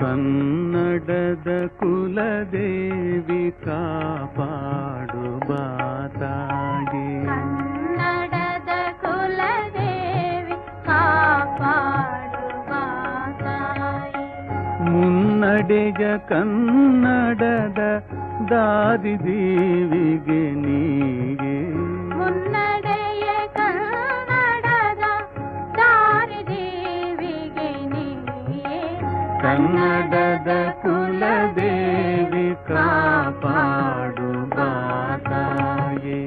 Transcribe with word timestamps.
ಕನ್ನಡದ 0.00 1.48
ಕುಲದೇವಿ 1.80 3.42
ಕಾಪಾಡು 3.64 5.24
ಬಾತಾಗಿ 5.48 7.06
ಕನ್ನಡದ 7.28 8.70
ಕುಲದೇವಿ 9.02 10.56
ಕಾಪಾಡು 10.88 12.44
ತಾಯಿ 12.70 14.24
ಮುನ್ನಡೆಯ 14.90 16.02
ಕನ್ನಡದ 16.28 17.80
ದಾದಿ 18.50 19.14
ದೇವಿಗೆ 19.24 20.42
ನೀಗೆ. 20.62 21.56
ಮುನ್ನಡೆಯ 22.12 22.79
ಕನ್ನಡದ 29.59 30.49
ಕುಲದೇವಿ 30.81 32.47
ಕಾಪಾಡು 32.67 34.29
ಬಾತಾಯೇ 34.55 36.19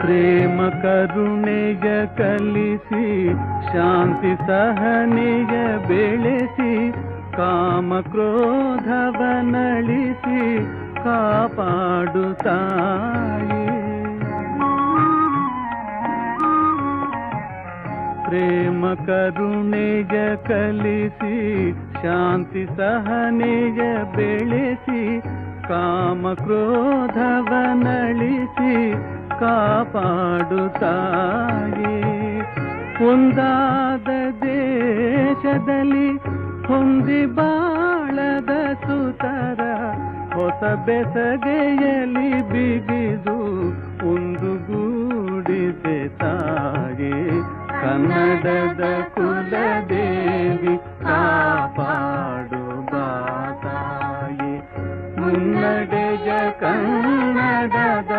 ಪ್ರೇಮ 0.00 0.58
ಕರುಣೆಯ 0.82 1.86
ಕಲಿಸಿ 2.18 3.04
ಶಾಂತಿ 3.66 4.32
ಸಹನೆಯ 4.46 5.54
ಬೆಳೆಸಿ 5.88 6.72
ಕಾಮ 7.36 8.00
ಕ್ರೋಧವನಳಿಸಿ 8.06 8.40
ಕಾಪಾಡು 11.04 12.26
ತಾಯಿ 12.44 13.64
ಪ್ರೇಮ 18.26 18.82
ಕರುಣೆಯ 19.06 20.14
ಕಲಿಸಿ 20.48 21.36
ಶಾಂತಿ 22.02 22.64
ಸಹನೆಯ 22.76 23.80
ಬೆಳೆಸಿ 24.16 25.02
ಕಾಮ 25.68 26.32
ಕ್ರೋಧವನಳಿಸಿ 26.34 27.52
ಕಾಪಾಡು 29.38 30.62
ತಾಯಿ 30.80 31.96
ಒಂದಾದ 33.06 34.08
ದೇಶದಲ್ಲಿ 34.42 36.08
ಹೊಂದಿ 36.70 37.22
ಬಾಳದ 37.36 38.52
ಸುತರ 38.84 39.60
ಹೊಸ 40.34 40.62
ಬೆಸಗೆಯಲಿ 40.86 42.30
ಬಿಗಿದು 42.50 43.36
ಒಂದು 44.10 44.50
ಗೂಡಿಸೆ 44.66 45.98
ತಾಯಿ 46.20 47.14
ಕನ್ನಡದ 47.82 48.82
ಕುಲದೇವಿ 49.14 50.74
ಕಾಪಾಡು 51.04 52.62
ಬಾತಾಯಿ 52.90 54.52
ಮುನ್ನಡೆಯ 55.20 56.28
ಕನ್ನಡದ 56.62 58.12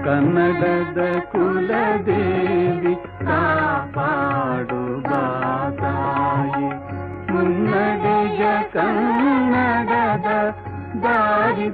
ಕನ್ನಡದ 0.07 1.01
ಕುಲದೇವಿ 1.33 2.56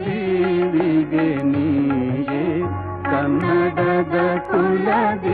ದೇವಿಗೆ 0.01 1.25
ನೀಯೇ 1.43 2.43
ಕನ್ನಡದ 3.03 4.15
ಕುಲದೇವಿ 4.49 5.30